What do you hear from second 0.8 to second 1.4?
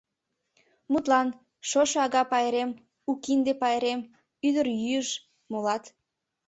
Мутлан,